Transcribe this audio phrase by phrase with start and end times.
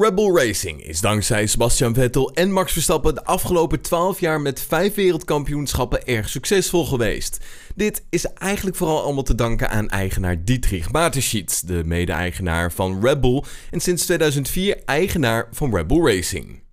[0.00, 4.94] Rebel Racing is dankzij Sebastian Vettel en Max Verstappen de afgelopen 12 jaar met 5
[4.94, 7.38] wereldkampioenschappen erg succesvol geweest.
[7.74, 13.20] Dit is eigenlijk vooral allemaal te danken aan eigenaar Dietrich Mateschitz, de mede-eigenaar van Red
[13.20, 16.67] Bull en sinds 2004 eigenaar van Rebel Racing.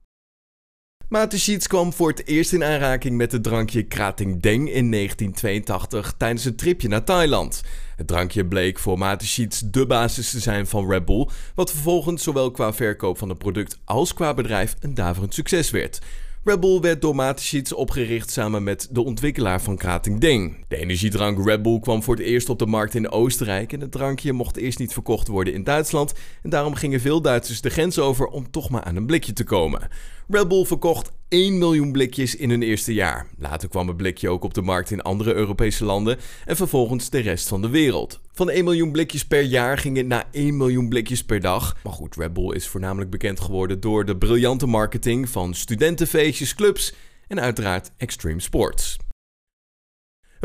[1.15, 6.45] Mateschitz kwam voor het eerst in aanraking met het drankje Krating Deng in 1982 tijdens
[6.45, 7.63] een tripje naar Thailand.
[7.95, 12.51] Het drankje bleek voor Mateschitz de basis te zijn van Red Bull, wat vervolgens zowel
[12.51, 15.99] qua verkoop van het product als qua bedrijf een daverend succes werd.
[16.43, 20.65] Red Bull werd door Mateschitz opgericht samen met de ontwikkelaar van Krating Deng.
[20.67, 23.91] De energiedrank Red Bull kwam voor het eerst op de markt in Oostenrijk en het
[23.91, 26.13] drankje mocht eerst niet verkocht worden in Duitsland
[26.43, 29.43] en daarom gingen veel Duitsers de grens over om toch maar aan een blikje te
[29.43, 29.89] komen.
[30.27, 33.27] Red Bull verkocht 1 miljoen blikjes in hun eerste jaar.
[33.37, 37.19] Later kwam het blikje ook op de markt in andere Europese landen en vervolgens de
[37.19, 38.19] rest van de wereld.
[38.31, 41.77] Van 1 miljoen blikjes per jaar ging het naar 1 miljoen blikjes per dag.
[41.83, 46.93] Maar goed, Red Bull is voornamelijk bekend geworden door de briljante marketing van studentenfeestjes, clubs
[47.27, 48.97] en uiteraard extreme sports.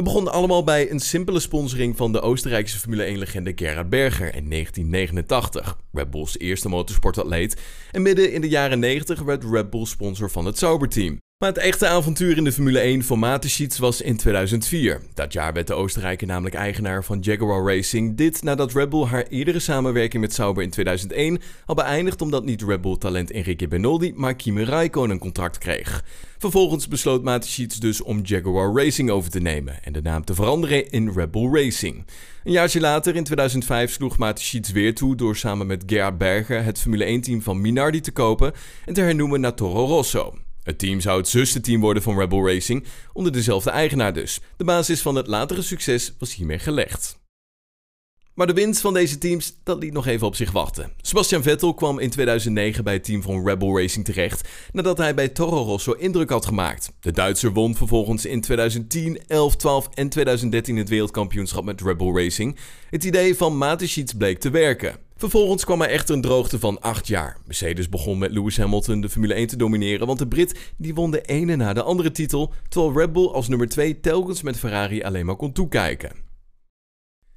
[0.00, 4.50] Het begon allemaal bij een simpele sponsoring van de Oostenrijkse Formule 1-legende Gerhard Berger in
[4.50, 7.60] 1989, Red Bull's eerste motorsportatleet.
[7.90, 11.18] En midden in de jaren 90 werd Red Bull sponsor van het Sauber-team.
[11.40, 15.00] Maar het echte avontuur in de Formule 1 van Mateschitz was in 2004.
[15.14, 18.16] Dat jaar werd de Oostenrijker namelijk eigenaar van Jaguar Racing.
[18.16, 22.62] Dit nadat Red Bull haar eerdere samenwerking met Sauber in 2001 al beëindigd omdat niet
[22.62, 26.04] Red Bull talent Enrique Benoldi, maar Kimi Raikkonen een contract kreeg.
[26.38, 30.90] Vervolgens besloot Mateschitz dus om Jaguar Racing over te nemen en de naam te veranderen
[30.90, 32.04] in Red Bull Racing.
[32.44, 36.78] Een jaartje later, in 2005, sloeg Mateschitz weer toe door samen met Gerhard Berger het
[36.80, 38.52] Formule 1-team van Minardi te kopen
[38.84, 40.34] en te hernoemen naar Toro Rosso.
[40.62, 44.40] Het team zou het zusterteam worden van Rebel Racing, onder dezelfde eigenaar dus.
[44.56, 47.18] De basis van het latere succes was hiermee gelegd.
[48.34, 50.92] Maar de winst van deze teams, dat liet nog even op zich wachten.
[51.00, 55.28] Sebastian Vettel kwam in 2009 bij het team van Rebel Racing terecht nadat hij bij
[55.28, 56.92] Toro Rosso indruk had gemaakt.
[57.00, 62.58] De Duitser won vervolgens in 2010, 11, 12 en 2013 het wereldkampioenschap met Rebel Racing.
[62.90, 65.09] Het idee van Mateschitz bleek te werken.
[65.20, 67.36] Vervolgens kwam er echter een droogte van 8 jaar.
[67.46, 71.10] Mercedes begon met Lewis Hamilton de Formule 1 te domineren, want de Brit die won
[71.10, 75.02] de ene na de andere titel, terwijl Red Bull als nummer 2 telkens met Ferrari
[75.02, 76.12] alleen maar kon toekijken.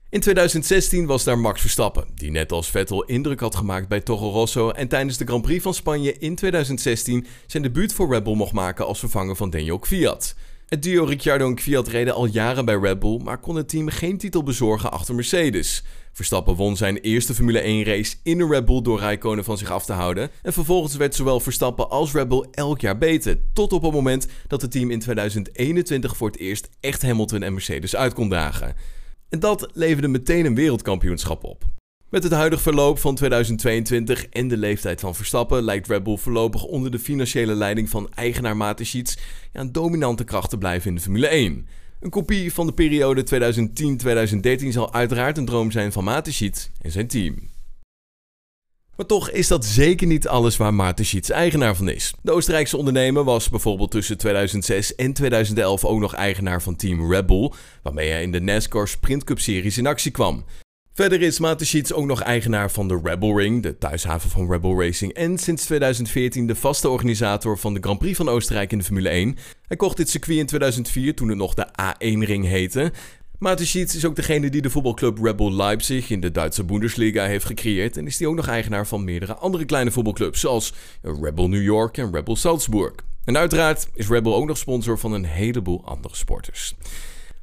[0.09, 4.29] In 2016 was daar Max Verstappen, die net als Vettel indruk had gemaakt bij Toro
[4.29, 8.35] Rosso en tijdens de Grand Prix van Spanje in 2016 zijn debuut voor Red Bull
[8.35, 10.35] mocht maken als vervanger van Daniel Kvyat.
[10.73, 13.88] Het duo Ricciardo en Kvyat reden al jaren bij Red Bull, maar kon het team
[13.89, 15.84] geen titel bezorgen achter Mercedes.
[16.11, 19.72] Verstappen won zijn eerste Formule 1 race in de Red Bull door Raikkonen van zich
[19.72, 20.29] af te houden.
[20.41, 23.39] En vervolgens werd zowel Verstappen als Red Bull elk jaar beter.
[23.53, 27.53] Tot op het moment dat het team in 2021 voor het eerst echt Hamilton en
[27.53, 28.75] Mercedes uit kon dagen.
[29.29, 31.72] En dat leverde meteen een wereldkampioenschap op.
[32.13, 36.63] Met het huidige verloop van 2022 en de leeftijd van Verstappen lijkt Red Bull voorlopig
[36.63, 39.03] onder de financiële leiding van eigenaar ja,
[39.53, 41.68] een dominante kracht te blijven in de Formule 1.
[42.00, 43.24] Een kopie van de periode
[44.63, 47.35] 2010-2013 zal uiteraard een droom zijn van Mateschitz en zijn team.
[48.95, 52.13] Maar toch is dat zeker niet alles waar Mateschitz eigenaar van is.
[52.22, 57.25] De Oostenrijkse ondernemer was bijvoorbeeld tussen 2006 en 2011 ook nog eigenaar van Team Red
[57.25, 57.51] Bull,
[57.84, 60.44] waarmee hij in de NASCAR Sprint Cup series in actie kwam.
[60.95, 65.13] Verder is Mateschitz ook nog eigenaar van de Rebel Ring, de thuishaven van Rebel Racing,
[65.13, 69.09] en sinds 2014 de vaste organisator van de Grand Prix van Oostenrijk in de Formule
[69.09, 69.37] 1.
[69.67, 72.91] Hij kocht dit circuit in 2004 toen het nog de A1-ring heette.
[73.37, 77.97] Mateschitz is ook degene die de voetbalclub Rebel Leipzig in de Duitse Bundesliga heeft gecreëerd
[77.97, 81.97] en is die ook nog eigenaar van meerdere andere kleine voetbalclubs zoals Rebel New York
[81.97, 82.93] en Rebel Salzburg.
[83.25, 86.75] En uiteraard is Rebel ook nog sponsor van een heleboel andere sporters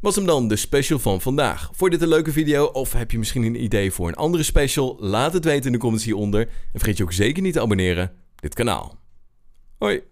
[0.00, 1.64] was hem dan de special van vandaag.
[1.64, 4.42] Vond je dit een leuke video of heb je misschien een idee voor een andere
[4.42, 4.96] special?
[5.00, 6.40] Laat het weten in de comments hieronder.
[6.40, 8.98] En vergeet je ook zeker niet te abonneren op dit kanaal.
[9.78, 10.09] Hoi!